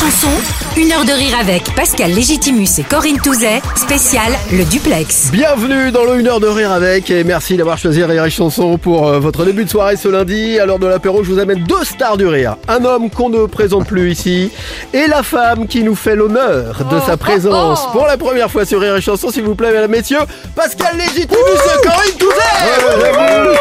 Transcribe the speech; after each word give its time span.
Chanson, 0.00 0.28
une 0.76 0.90
heure 0.90 1.04
de 1.04 1.12
rire 1.12 1.36
avec 1.40 1.72
Pascal 1.76 2.10
Légitimus 2.10 2.66
et 2.78 2.82
Corinne 2.82 3.18
Touzet, 3.20 3.62
spécial 3.76 4.32
le 4.52 4.64
duplex. 4.64 5.30
Bienvenue 5.30 5.92
dans 5.92 6.02
le 6.04 6.14
1 6.14 6.26
heure 6.26 6.40
de 6.40 6.48
rire 6.48 6.72
avec 6.72 7.10
et 7.10 7.22
merci 7.22 7.56
d'avoir 7.56 7.78
choisi 7.78 8.02
Rire 8.02 8.24
et 8.24 8.30
Chanson 8.30 8.76
pour 8.76 9.06
euh, 9.06 9.20
votre 9.20 9.44
début 9.44 9.64
de 9.64 9.70
soirée 9.70 9.96
ce 9.96 10.08
lundi. 10.08 10.58
À 10.58 10.66
l'heure 10.66 10.80
de 10.80 10.86
l'apéro, 10.88 11.22
je 11.22 11.30
vous 11.30 11.38
amène 11.38 11.62
deux 11.64 11.84
stars 11.84 12.16
du 12.16 12.26
rire. 12.26 12.56
Un 12.66 12.84
homme 12.84 13.08
qu'on 13.08 13.28
ne 13.28 13.46
présente 13.46 13.86
plus 13.86 14.10
ici 14.10 14.50
et 14.92 15.06
la 15.06 15.22
femme 15.22 15.68
qui 15.68 15.82
nous 15.84 15.94
fait 15.94 16.16
l'honneur 16.16 16.84
de 16.90 16.98
sa 17.06 17.16
présence 17.16 17.86
pour 17.92 18.06
la 18.06 18.16
première 18.16 18.50
fois 18.50 18.64
sur 18.66 18.80
Rire 18.80 18.96
et 18.96 19.00
Chanson, 19.00 19.30
s'il 19.30 19.44
vous 19.44 19.54
plaît, 19.54 19.70
mesdames, 19.72 19.90
messieurs, 19.90 20.18
Pascal 20.56 20.96
Légitimus 20.98 21.28
et 21.28 21.86
Corinne 21.86 22.18
Touzet 22.18 23.58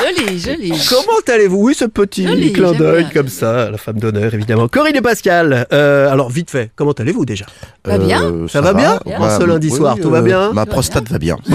Joli, 0.00 0.38
joli. 0.38 0.72
Comment 0.88 1.18
allez-vous? 1.26 1.58
Oui, 1.58 1.74
ce 1.74 1.84
petit 1.84 2.26
Joli, 2.26 2.52
clin 2.52 2.68
j'aime 2.68 2.76
d'œil 2.78 3.04
bien. 3.04 3.12
comme 3.12 3.28
ça, 3.28 3.68
la 3.68 3.76
femme 3.78 3.98
d'honneur 3.98 4.32
évidemment. 4.32 4.68
Corinne 4.68 4.87
et 4.94 5.00
Pascal, 5.00 5.66
euh, 5.72 6.10
alors 6.10 6.30
vite 6.30 6.50
fait, 6.50 6.70
comment 6.76 6.92
allez-vous 6.92 7.24
déjà? 7.24 7.46
Va 7.84 7.98
bien 7.98 8.22
Euh, 8.22 8.48
Ça 8.48 8.60
va 8.60 8.72
bien? 8.74 8.98
En 9.18 9.38
ce 9.38 9.44
lundi 9.44 9.70
soir, 9.70 9.96
tout 10.00 10.10
va 10.10 10.20
bien? 10.22 10.52
Ma 10.52 10.66
prostate 10.66 11.08
va 11.10 11.18
bien. 11.18 11.36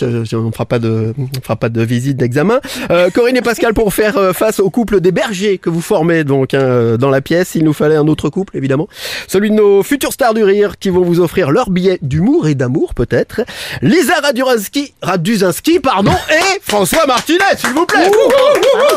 Je- 0.00 0.24
je- 0.24 0.36
on 0.36 0.42
ne 0.46 0.52
fera 0.52 0.64
pas 0.66 0.78
de, 0.78 1.14
on 1.18 1.28
fera 1.42 1.56
pas 1.56 1.68
de 1.68 1.82
visite 1.82 2.16
d'examen. 2.16 2.60
Euh, 2.90 3.10
Corinne 3.10 3.36
et 3.36 3.42
Pascal, 3.42 3.74
pour 3.74 3.92
faire 3.94 4.16
euh, 4.16 4.32
face 4.32 4.58
au 4.60 4.70
couple 4.70 5.00
des 5.00 5.12
bergers 5.12 5.58
que 5.58 5.70
vous 5.70 5.80
formez 5.80 6.24
donc 6.24 6.54
hein, 6.54 6.60
euh, 6.60 6.96
dans 6.96 7.10
la 7.10 7.20
pièce, 7.20 7.54
il 7.54 7.64
nous 7.64 7.72
fallait 7.72 7.96
un 7.96 8.06
autre 8.08 8.30
couple 8.30 8.56
évidemment, 8.56 8.88
celui 9.28 9.50
de 9.50 9.54
nos 9.56 9.82
futurs 9.82 10.12
stars 10.12 10.34
du 10.34 10.42
rire 10.44 10.78
qui 10.78 10.90
vont 10.90 11.02
vous 11.02 11.20
offrir 11.20 11.50
leur 11.50 11.70
billet 11.70 11.98
d'humour 12.02 12.48
et 12.48 12.54
d'amour 12.54 12.94
peut-être. 12.94 13.42
Lisa 13.82 14.14
Raduzinski, 14.22 14.94
Raduzinski 15.02 15.78
pardon, 15.80 16.12
et 16.30 16.60
François 16.62 17.06
Martinet, 17.06 17.38
s'il 17.56 17.70
vous 17.70 17.86
plaît. 17.86 18.10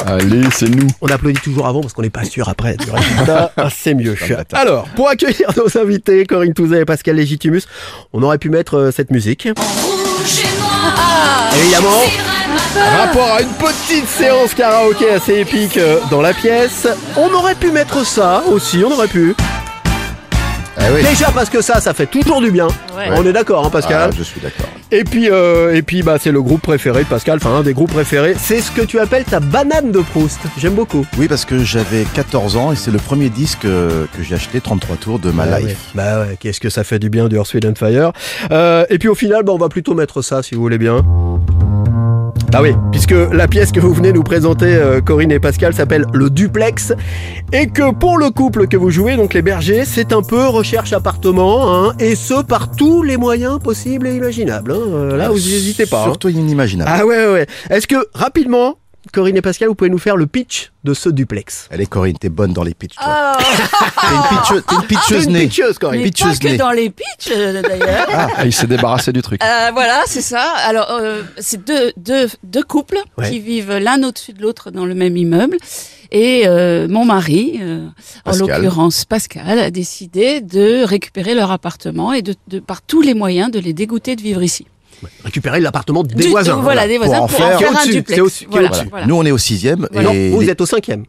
Allez, 0.06 0.44
c'est 0.54 0.70
nous. 0.70 0.88
On 1.02 1.08
applaudit 1.08 1.42
toujours 1.42 1.68
avant 1.68 1.82
parce 1.82 1.94
qu'on 1.94 2.02
n'est 2.02 2.10
pas 2.10 2.24
sûr 2.26 2.50
après 2.50 2.76
du. 2.78 2.86
Ah, 3.58 3.70
C'est 3.76 3.94
mieux. 3.94 4.16
Alors, 4.54 4.86
pour 4.96 5.10
accueillir 5.10 5.52
nos 5.58 5.78
invités, 5.78 6.26
Corinne 6.26 6.54
Touzet 6.54 6.82
et 6.82 6.86
Pascal 6.86 7.16
Légitimus, 7.16 7.62
on 8.14 8.22
aurait 8.24 8.38
pu 8.38 8.50
mettre 8.50 8.78
euh, 8.78 8.92
cette 8.92 9.12
musique. 9.12 9.48
Évidemment, 11.58 12.02
rapport 12.98 13.32
à 13.34 13.42
une 13.42 13.50
petite 13.54 14.08
séance 14.08 14.54
karaoké 14.54 15.10
assez 15.10 15.40
épique 15.40 15.78
euh, 15.78 16.00
dans 16.12 16.22
la 16.22 16.34
pièce. 16.34 16.88
On 17.18 17.32
aurait 17.34 17.56
pu 17.56 17.72
mettre 17.72 18.06
ça 18.06 18.44
aussi, 18.52 18.84
on 18.86 18.92
aurait 18.92 19.08
pu. 19.08 19.36
Ah 20.78 20.84
oui. 20.94 21.02
Déjà 21.04 21.32
parce 21.32 21.50
que 21.50 21.62
ça, 21.62 21.80
ça 21.80 21.94
fait 21.94 22.06
toujours 22.06 22.42
du 22.42 22.52
bien. 22.52 22.68
Ouais. 22.98 23.08
On 23.12 23.26
est 23.26 23.32
d'accord, 23.34 23.66
hein, 23.66 23.70
Pascal 23.70 24.10
Ah, 24.12 24.16
je 24.18 24.24
suis 24.24 24.42
d'accord. 24.42 24.68
Et 24.92 25.04
puis, 25.04 25.30
euh, 25.32 25.74
et 25.74 25.82
puis, 25.82 26.04
bah, 26.04 26.18
c'est 26.20 26.32
le 26.32 26.42
groupe 26.42 26.62
préféré 26.62 27.04
de 27.04 27.08
Pascal, 27.10 27.38
enfin 27.42 27.56
un 27.56 27.64
des 27.64 27.74
groupes 27.74 27.92
préférés. 27.92 28.36
C'est 28.38 28.60
ce 28.62 28.72
que 28.72 28.82
tu 28.82 29.00
appelles 29.00 29.24
ta 29.24 29.40
banane 29.40 29.92
de 29.92 30.00
Proust. 30.00 30.40
J'aime 30.58 30.74
beaucoup. 30.76 31.06
Oui, 31.18 31.28
parce 31.28 31.46
que 31.46 31.64
j'avais 31.64 32.06
14 32.14 32.56
ans 32.58 32.72
et 32.72 32.76
c'est 32.76 32.92
le 32.92 32.98
premier 33.00 33.30
disque 33.30 33.66
euh, 33.66 34.06
que 34.16 34.22
j'ai 34.24 34.36
acheté, 34.36 34.62
33 34.62 34.96
tours 34.98 35.20
de 35.20 35.32
ma 35.32 35.44
Ah 35.44 35.60
life. 35.60 35.68
ouais. 35.70 35.76
Bah 35.96 36.20
ouais, 36.22 36.38
qu'est-ce 36.40 36.60
que 36.60 36.70
ça 36.70 36.84
fait 36.84 37.00
du 37.00 37.10
bien 37.10 37.28
du 37.30 37.36
Earth, 37.38 37.54
Wind 37.54 37.66
and 37.66 37.76
Fire. 37.76 38.12
Euh, 38.52 38.86
et 38.90 39.00
puis 39.00 39.08
au 39.10 39.16
final, 39.16 39.44
bah, 39.44 39.54
on 39.54 39.58
va 39.58 39.70
plutôt 39.70 39.96
mettre 39.96 40.22
ça 40.22 40.44
si 40.44 40.56
vous 40.56 40.62
voulez 40.62 40.78
bien. 40.78 41.04
Ah 42.58 42.62
oui, 42.62 42.70
puisque 42.90 43.12
la 43.12 43.50
pièce 43.50 43.74
que 43.74 43.82
vous 43.82 43.94
venez 43.94 44.14
nous 44.14 44.24
présenter, 44.24 44.76
euh, 44.76 45.02
Corinne 45.02 45.32
et 45.34 45.40
Pascal, 45.42 45.74
s'appelle 45.74 46.06
Le 46.14 46.30
Duplex, 46.30 46.94
et 47.52 47.68
que 47.68 47.94
pour 47.94 48.18
le 48.18 48.30
couple 48.30 48.68
que 48.70 48.78
vous 48.78 48.92
jouez, 48.92 49.18
donc 49.18 49.34
les 49.34 49.42
bergers, 49.42 49.84
c'est 49.84 50.14
un 50.14 50.22
peu 50.22 50.48
recherche 50.48 50.94
appartement, 50.94 51.76
hein, 51.76 51.94
et 52.00 52.16
ce 52.16 52.42
par 52.42 52.72
tous 52.72 53.04
les 53.04 53.18
moyens 53.18 53.60
possibles 53.60 54.08
et 54.08 54.16
imaginables. 54.16 54.72
hein. 54.72 55.18
Là, 55.18 55.28
vous 55.28 55.36
n'hésitez 55.36 55.86
pas. 55.86 56.04
hein. 56.04 56.06
Surtout 56.06 56.30
inimaginable. 56.30 56.90
Ah 56.94 57.06
ouais, 57.06 57.26
ouais, 57.28 57.34
ouais. 57.34 57.48
Est-ce 57.70 57.88
que 57.88 58.08
rapidement, 58.14 58.76
Corinne 59.16 59.38
et 59.38 59.42
Pascal, 59.42 59.70
vous 59.70 59.76
pouvez 59.76 59.90
nous 59.90 59.98
faire 59.98 60.18
le 60.18 60.28
pitch 60.28 60.72
de 60.84 60.94
ce 60.94 61.08
duplex 61.10 61.70
Allez, 61.72 61.86
Corinne, 61.86 62.18
t'es 62.20 62.28
bonne 62.30 62.52
dans 62.54 62.64
les 62.64 62.74
pitchs. 62.74 62.96
toi. 62.96 63.06
Ah, 63.08 63.38
T'es 64.02 64.14
une, 64.14 64.22
pitcheuse- 64.22 64.64
t'es 64.68 64.76
une 64.76 64.82
pitcheuse 64.84 65.26
une 65.26 65.32
née. 65.32 65.48
pitcheuse, 65.48 65.78
Corinne. 65.80 66.00
mais 66.02 66.06
pitcheuse 66.08 66.38
pas 66.40 66.46
que 66.46 66.52
née. 66.52 66.58
dans 66.58 66.72
les 66.72 66.90
pitchs, 66.90 67.32
euh, 67.32 67.62
d'ailleurs. 67.62 68.08
Ah, 68.12 68.46
il 68.46 68.54
s'est 68.54 68.68
débarrassé 68.68 69.14
du 69.14 69.22
truc. 69.22 69.42
Euh, 69.42 69.70
voilà, 69.74 70.02
c'est 70.06 70.22
ça. 70.22 70.44
Alors, 70.68 70.90
euh, 70.92 71.24
c'est 71.38 71.64
deux, 71.66 71.94
deux, 71.98 72.28
deux 72.44 72.64
couples 72.64 73.00
Ouais. 73.18 73.30
qui 73.30 73.40
vivent 73.40 73.72
l'un 73.78 74.04
au-dessus 74.04 74.34
de 74.34 74.42
l'autre 74.42 74.70
dans 74.70 74.86
le 74.86 74.94
même 74.96 75.16
immeuble. 75.16 75.58
Et 76.12 76.44
euh, 76.46 76.88
mon 76.90 77.06
mari, 77.06 77.60
euh, 77.62 77.88
en 78.26 78.32
Pascal. 78.32 78.48
l'occurrence 78.62 79.06
Pascal, 79.06 79.60
a 79.60 79.72
décidé 79.72 80.42
de 80.42 80.84
récupérer 80.84 81.34
leur 81.34 81.52
appartement 81.52 82.12
et 82.14 82.22
de, 82.22 82.36
de 82.48 82.60
par 82.60 82.82
tous 82.82 83.02
les 83.02 83.14
moyens 83.14 83.50
de 83.50 83.60
les 83.60 83.74
dégoûter 83.74 84.16
de 84.16 84.22
vivre 84.22 84.44
ici. 84.44 84.68
Récupérer 85.24 85.60
l'appartement 85.60 86.04
des 86.04 86.16
Du- 86.16 86.30
voisins. 86.30 86.56
Voilà, 86.62 86.88
des 86.88 86.98
voisins 86.98 87.20
pour, 87.20 87.32
faire- 87.32 87.46
en 87.46 87.50
faire 87.50 87.58
Qui 87.58 87.64
est 87.64 87.68
un 87.68 87.72
au-dessus, 87.72 87.92
duplex. 88.46 88.46
Voilà, 88.50 88.70
voilà. 88.90 89.06
Nous, 89.08 89.16
on 89.16 89.24
est 89.26 89.32
au 89.32 89.38
sixième. 89.38 89.88
Non, 89.94 90.12
et 90.14 90.30
vous 90.30 90.42
les- 90.42 90.50
êtes 90.50 90.62
au 90.62 90.66
cinquième. 90.66 91.06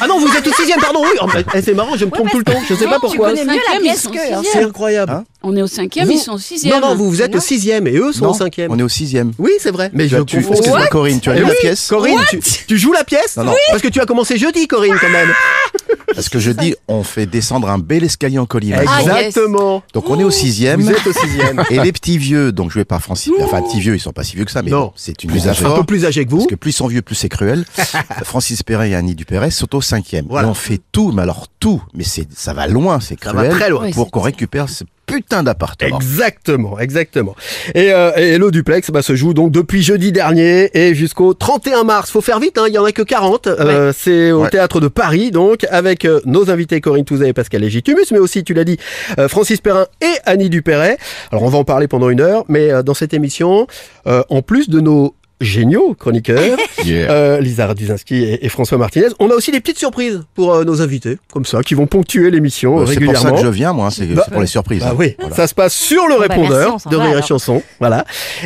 Ah 0.00 0.06
non, 0.06 0.20
vous 0.20 0.28
êtes 0.36 0.46
au 0.46 0.52
sixième, 0.52 0.78
pardon, 0.80 1.00
oui. 1.02 1.42
Eh, 1.54 1.62
c'est 1.62 1.74
marrant, 1.74 1.96
je 1.96 2.04
me 2.04 2.10
trompe 2.10 2.30
tout 2.30 2.38
le 2.38 2.44
temps. 2.44 2.60
Je 2.68 2.74
sais 2.74 2.84
pas 2.86 2.98
pourquoi. 3.00 3.30
connais 3.30 3.44
mieux 3.44 3.60
la 3.74 3.80
pièce 3.80 4.06
que- 4.06 4.18
C'est 4.52 4.62
incroyable. 4.62 5.12
Hein 5.12 5.24
On 5.42 5.56
est 5.56 5.62
au 5.62 5.66
cinquième, 5.66 6.06
Vous- 6.06 6.12
ils 6.12 6.18
sont 6.18 6.32
au 6.32 6.38
sixième. 6.38 6.80
Non, 6.80 6.88
non, 6.90 6.94
vous, 6.94 7.08
vous 7.08 7.22
êtes 7.22 7.34
au 7.34 7.40
sixième 7.40 7.86
et 7.86 7.96
eux 7.96 8.12
sont 8.12 8.26
Non, 8.26 8.30
au 8.32 8.34
cinquième. 8.34 8.70
on 8.70 8.78
est 8.78 8.82
au 8.82 8.88
sixième. 8.90 9.32
Oui, 9.38 9.52
c'est 9.58 9.70
vrai. 9.70 9.90
Mais 9.94 10.04
Tu 10.06 10.16
je 10.16 10.20
tu-. 10.22 10.36
Excuse-moi, 10.38 10.86
Corinne, 10.88 11.18
tu 11.20 11.30
as 11.30 11.34
Eh 11.36 11.38
vu 11.38 11.44
la 11.44 11.48
oui, 11.50 11.54
pièce 11.60 11.86
Corinne, 11.88 12.18
tu, 12.28 12.40
tu 12.68 12.78
joues 12.78 12.92
la 12.92 13.04
pièce 13.04 13.36
Non, 13.38 13.44
non. 13.44 13.54
Parce 13.70 13.80
que 13.80 13.88
tu 13.88 14.00
as 14.00 14.06
commencé 14.06 14.36
jeudi, 14.36 14.66
Corinne, 14.66 14.96
quand 15.00 15.08
même. 15.08 15.30
Parce 16.14 16.28
que 16.28 16.38
je 16.40 16.50
dis, 16.50 16.74
on 16.88 17.02
fait 17.04 17.24
descendre 17.26 17.70
un 17.70 17.78
bel 17.78 18.02
escalier 18.04 18.38
en 18.38 18.44
colimaçon. 18.44 18.84
Ah. 18.88 19.00
Exactement. 19.22 19.82
Donc, 19.94 20.10
on 20.10 20.18
est 20.18 20.24
au 20.24 20.30
sixième. 20.30 20.80
Vous 20.82 20.90
êtes 20.90 21.06
au 21.06 21.12
sixième. 21.12 21.62
Et 21.70 21.78
les 21.78 21.92
petits 21.92 22.18
vieux, 22.18 22.52
donc 22.52 22.70
joués 22.70 22.84
par 22.84 23.00
Francis, 23.00 23.32
enfin 23.40 23.62
petits 23.62 23.80
vieux, 23.80 23.94
ils 23.94 24.00
sont 24.00 24.12
pas 24.12 24.24
si 24.24 24.34
vieux 24.36 24.44
que 24.44 24.50
ça, 24.50 24.62
mais 24.62 24.70
bon, 24.72 24.92
c'est 24.96 25.22
une 25.24 25.30
Plus 25.30 25.46
âgés. 25.48 25.64
Un 25.64 25.70
peu 25.70 25.84
plus 25.84 26.04
âgé 26.04 26.24
que 26.26 26.30
vous. 26.30 26.38
Parce 26.38 26.48
que 26.50 26.54
plus 26.56 26.70
ils 26.70 26.74
sont 26.74 26.88
vieux, 26.88 27.00
plus 27.02 27.14
c'est 27.14 27.28
cruel. 27.28 27.64
Francis 28.24 28.62
Perret 28.62 28.90
et 28.90 28.94
Annie 28.94 29.14
Dupéret 29.14 29.50
sont 29.50 29.74
au 29.74 29.80
cinquième. 29.80 30.26
Voilà. 30.28 30.48
Et 30.48 30.50
on 30.50 30.54
fait 30.54 30.80
tout, 30.92 31.12
mais 31.12 31.22
alors 31.22 31.46
tout, 31.60 31.80
mais 31.94 32.04
c'est 32.04 32.26
ça 32.34 32.52
va 32.52 32.66
loin, 32.66 32.98
c'est 33.00 33.22
Ça 33.22 33.32
va 33.32 33.44
cruel. 33.44 33.52
très 33.56 33.70
loin. 33.70 33.84
Oui, 33.84 33.92
Pour 33.92 34.10
qu'on 34.10 34.20
récupère 34.20 34.68
ce 34.68 34.84
putain 35.10 35.42
d'appartement. 35.42 35.96
Exactement, 35.98 36.78
exactement. 36.78 37.34
Et, 37.74 37.92
euh, 37.92 38.12
et 38.16 38.38
le 38.38 38.50
duplex 38.50 38.90
bah, 38.90 39.02
se 39.02 39.14
joue 39.14 39.34
donc 39.34 39.52
depuis 39.52 39.82
jeudi 39.82 40.12
dernier 40.12 40.70
et 40.74 40.94
jusqu'au 40.94 41.34
31 41.34 41.84
mars. 41.84 42.10
Faut 42.10 42.20
faire 42.20 42.40
vite, 42.40 42.58
hein, 42.58 42.64
il 42.68 42.74
y 42.74 42.78
en 42.78 42.84
a 42.84 42.92
que 42.92 43.02
40. 43.02 43.46
Euh, 43.46 43.92
C'est 43.96 44.32
au 44.32 44.42
Ouais. 44.42 44.50
théâtre 44.50 44.80
de 44.80 44.88
Paris, 44.88 45.30
donc 45.30 45.66
avec 45.70 46.04
euh, 46.04 46.20
nos 46.24 46.50
invités 46.50 46.80
Corinne 46.80 47.04
Touzet 47.04 47.28
et 47.28 47.32
Pascal 47.32 47.60
Légitimus, 47.62 48.04
mais 48.12 48.18
aussi, 48.18 48.44
tu 48.44 48.54
l'as 48.54 48.64
dit, 48.64 48.78
euh, 49.18 49.28
Francis 49.28 49.60
Perrin 49.60 49.86
et 50.00 50.14
Annie 50.26 50.50
Dupéret. 50.50 50.96
Alors 51.30 51.42
on 51.44 51.48
va 51.48 51.58
en 51.58 51.64
parler 51.64 51.88
pendant 51.88 52.08
une 52.10 52.20
heure, 52.20 52.44
mais 52.48 52.70
euh, 52.70 52.82
dans 52.82 52.94
cette 52.94 53.14
émission, 53.14 53.66
euh, 54.06 54.22
en 54.30 54.42
plus 54.42 54.68
de 54.70 54.80
nos 54.80 55.14
géniaux 55.40 55.94
chroniqueurs, 55.98 56.58
Yeah. 56.84 57.10
euh, 57.10 57.40
Lisa 57.40 57.66
Raduzinski 57.66 58.16
et, 58.24 58.44
et 58.44 58.48
François 58.48 58.78
Martinez, 58.78 59.06
on 59.18 59.30
a 59.30 59.34
aussi 59.34 59.50
des 59.52 59.60
petites 59.60 59.78
surprises 59.78 60.22
pour 60.34 60.52
euh, 60.54 60.64
nos 60.64 60.80
invités, 60.82 61.18
comme 61.32 61.44
ça, 61.44 61.62
qui 61.62 61.74
vont 61.74 61.86
ponctuer 61.86 62.30
l'émission 62.30 62.78
Euh, 62.78 62.86
c'est 62.86 62.94
pour 62.94 63.00
régulièrement. 63.02 63.28
ça 63.30 63.30
que 63.32 63.42
je 63.42 63.48
viens, 63.48 63.72
moi, 63.72 63.90
c'est 63.90 64.06
Bah, 64.06 64.22
c'est 64.24 64.32
pour 64.32 64.40
les 64.40 64.46
surprises. 64.46 64.80
Bah 64.80 64.90
hein. 64.92 64.96
oui, 64.98 65.14
Voilà. 65.18 65.36
ça 65.36 65.46
se 65.46 65.54
passe 65.54 65.74
sur 65.74 66.06
le 66.06 66.16
bah, 66.18 66.26
répondeur 66.28 66.76
de 66.90 66.96
Rire 66.96 67.18
et. 67.18 67.22
Chanson. 67.22 67.62
Voilà. 67.78 68.04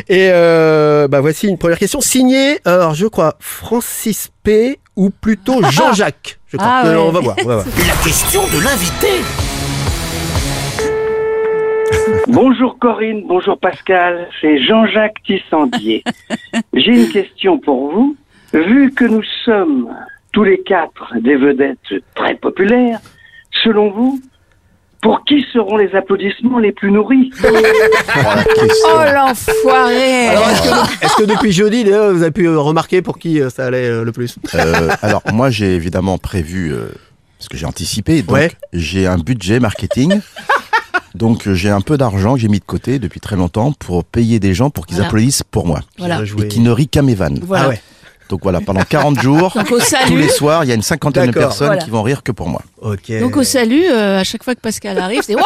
Et 0.09 0.29
euh, 0.31 1.07
bah 1.07 1.21
voici 1.21 1.47
une 1.47 1.57
première 1.57 1.79
question 1.79 2.01
signée, 2.01 2.59
alors 2.65 2.93
je 2.93 3.07
crois, 3.07 3.35
Francis 3.39 4.29
P. 4.43 4.79
ou 4.95 5.09
plutôt 5.09 5.61
Jean-Jacques. 5.71 6.39
Je 6.47 6.57
crois. 6.57 6.69
Ah 6.69 6.87
Euh, 6.87 6.95
ouais. 6.95 7.01
On 7.07 7.11
va 7.11 7.19
voir. 7.19 7.35
On 7.43 7.47
va 7.47 7.55
voir. 7.55 7.65
La 7.87 8.03
question 8.03 8.41
de 8.47 8.63
l'invité. 8.63 9.07
Bonjour 12.27 12.77
Corinne, 12.79 13.23
bonjour 13.27 13.57
Pascal, 13.59 14.27
c'est 14.41 14.59
Jean-Jacques 14.63 15.21
Tissandier. 15.25 16.03
J'ai 16.73 16.91
une 17.03 17.09
question 17.09 17.57
pour 17.59 17.91
vous. 17.91 18.15
Vu 18.53 18.91
que 18.93 19.05
nous 19.05 19.23
sommes 19.43 19.89
tous 20.31 20.43
les 20.43 20.61
quatre 20.61 21.13
des 21.19 21.35
vedettes 21.35 21.77
très 22.15 22.35
populaires, 22.35 22.99
selon 23.63 23.91
vous, 23.91 24.21
pour 25.01 25.23
qui 25.25 25.45
seront 25.53 25.77
les 25.77 25.93
applaudissements 25.95 26.59
les 26.59 26.71
plus 26.71 26.91
nourris? 26.91 27.31
Oh. 27.43 27.47
Oh 28.87 28.99
l'enfoiré 29.13 30.27
Alors 30.29 30.49
est-ce 30.49 30.61
que, 30.61 30.81
depuis- 30.81 30.97
est-ce 31.05 31.15
que 31.15 31.23
depuis 31.23 31.51
jeudi, 31.51 31.83
vous 31.83 32.21
avez 32.21 32.31
pu 32.31 32.47
euh, 32.47 32.59
remarquer 32.59 33.01
pour 33.01 33.19
qui 33.19 33.41
euh, 33.41 33.49
ça 33.49 33.65
allait 33.65 33.87
euh, 33.89 34.03
le 34.03 34.11
plus? 34.11 34.37
Euh, 34.55 34.89
alors, 35.01 35.21
moi, 35.33 35.49
j'ai 35.49 35.75
évidemment 35.75 36.17
prévu, 36.17 36.71
euh, 36.73 36.87
parce 37.37 37.49
que 37.49 37.57
j'ai 37.57 37.65
anticipé, 37.65 38.21
donc 38.21 38.35
Ouais. 38.35 38.51
j'ai 38.73 39.05
un 39.07 39.17
budget 39.17 39.59
marketing. 39.59 40.19
Donc, 41.15 41.47
euh, 41.47 41.53
j'ai 41.53 41.69
un 41.69 41.81
peu 41.81 41.97
d'argent 41.97 42.33
que 42.35 42.39
j'ai 42.41 42.47
mis 42.47 42.59
de 42.59 42.65
côté 42.65 42.99
depuis 42.99 43.19
très 43.19 43.35
longtemps 43.35 43.71
pour 43.71 44.03
payer 44.03 44.39
des 44.39 44.53
gens 44.53 44.69
pour 44.69 44.85
qu'ils 44.85 44.95
Voilà. 44.97 45.07
applaudissent 45.07 45.43
pour 45.43 45.65
moi. 45.65 45.79
Voilà. 45.97 46.21
Et 46.39 46.47
qui 46.47 46.59
ne 46.59 46.71
rient 46.71 46.87
qu'à 46.87 47.01
mes 47.01 47.15
vannes. 47.15 47.39
Voilà. 47.43 47.65
Ah 47.65 47.69
ouais. 47.69 47.81
Donc 48.29 48.41
voilà, 48.41 48.59
pendant 48.59 48.81
40 48.81 49.19
jours, 49.21 49.55
tous 50.07 50.15
les 50.15 50.29
soirs, 50.29 50.63
il 50.63 50.67
y 50.67 50.71
a 50.71 50.75
une 50.75 50.81
cinquantaine 50.81 51.27
de 51.27 51.31
personnes 51.31 51.67
Voilà. 51.67 51.81
qui 51.83 51.91
vont 51.91 52.01
rire 52.01 52.23
que 52.23 52.31
pour 52.31 52.49
moi. 52.49 52.61
Ok. 52.85 53.19
Donc 53.19 53.35
au 53.35 53.43
salut, 53.43 53.83
euh, 53.91 54.19
à 54.19 54.23
chaque 54.23 54.43
fois 54.43 54.53
que 54.53 54.59
Pascal 54.61 54.99
arrive, 54.99 55.21
c'est 55.25 55.33
ça. 55.33 55.39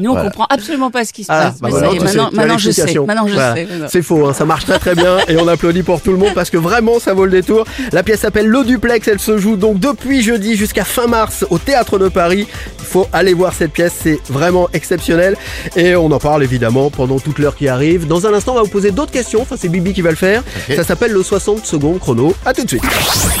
Nous 0.00 0.10
on 0.10 0.14
Voilà. 0.14 0.28
comprend 0.30 0.46
absolument 0.48 0.90
pas 0.90 1.04
ce 1.04 1.12
qui 1.12 1.24
se 1.24 1.30
Ah, 1.30 1.50
passe. 1.50 1.60
bah 1.60 1.68
Mais 1.68 1.70
voilà, 1.70 1.86
ça 1.88 1.92
y 1.92 1.96
est, 1.96 2.00
tu 2.00 2.06
sais, 2.08 2.16
maintenant, 2.16 2.30
maintenant 2.32 2.58
je 2.58 2.70
sais. 2.70 2.94
Maintenant 2.94 3.26
je 3.28 3.32
Voilà. 3.34 3.54
sais. 3.54 3.64
Voilà. 3.70 3.88
C'est 3.88 4.02
faux, 4.02 4.26
hein, 4.26 4.32
ça 4.32 4.44
marche 4.44 4.64
très 4.64 4.78
très 4.78 4.94
bien 4.94 5.18
et 5.28 5.36
on 5.36 5.46
applaudit 5.46 5.82
pour 5.82 6.00
tout 6.00 6.10
le 6.10 6.16
monde 6.16 6.32
parce 6.34 6.48
que 6.50 6.56
vraiment 6.56 6.98
ça 6.98 7.12
vaut 7.14 7.26
le 7.26 7.30
détour. 7.30 7.64
La 7.92 8.02
pièce 8.02 8.20
s'appelle 8.20 8.46
Le 8.46 8.64
Duplex, 8.64 9.06
elle 9.08 9.20
se 9.20 9.36
joue 9.38 9.56
donc 9.56 9.78
depuis 9.78 10.22
jeudi 10.22 10.56
jusqu'à 10.56 10.84
fin 10.84 11.06
mars 11.06 11.44
au 11.50 11.58
Théâtre 11.58 11.98
de 11.98 12.08
Paris. 12.08 12.48
Il 12.80 12.84
faut 12.86 13.06
aller 13.12 13.34
voir 13.34 13.52
cette 13.52 13.72
pièce, 13.72 13.92
c'est 14.02 14.20
vraiment 14.30 14.68
exceptionnel 14.72 15.36
et 15.76 15.96
on 15.96 16.10
en 16.12 16.18
parle 16.18 16.42
évidemment 16.44 16.90
pendant 16.90 17.18
toute 17.18 17.38
l'heure 17.38 17.56
qui 17.56 17.68
arrive. 17.68 18.06
Dans 18.06 18.26
un 18.26 18.32
instant, 18.32 18.52
on 18.52 18.56
va 18.56 18.62
vous 18.62 18.68
poser 18.68 18.90
d'autres 18.90 19.12
questions, 19.12 19.42
enfin 19.42 19.56
c'est 19.58 19.68
Bibi 19.68 19.92
qui 19.92 20.02
va 20.02 20.10
le 20.10 20.16
faire. 20.16 20.42
Ça 20.74 20.82
s'appelle 20.84 21.12
le 21.12 21.22
60 21.22 21.66
secondes 21.66 21.98
chrono. 21.98 22.34
À 22.46 22.52
tout 22.54 22.62
de 22.64 22.68
suite. 22.68 22.82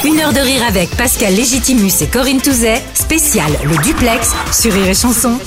Une 0.04 0.20
heure 0.20 0.32
de 0.32 0.40
rire 0.40 0.62
avec 0.68 0.90
Pascal 0.96 1.34
Légitimus 1.34 1.92
et 2.02 2.06
Corinne 2.06 2.33
Spécial 2.94 3.52
le 3.64 3.76
duplex 3.84 4.32
sur 4.52 4.72
Rire 4.72 4.88
et 4.88 4.94
Chanson. 4.94 5.38